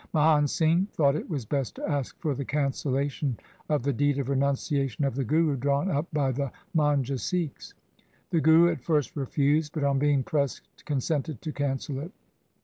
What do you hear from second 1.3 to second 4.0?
best to ask for the cancellation of the